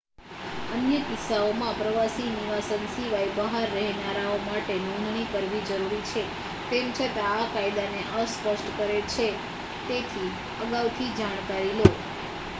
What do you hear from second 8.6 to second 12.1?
કરે છે તેથી અગાઉથી જાણકારી લો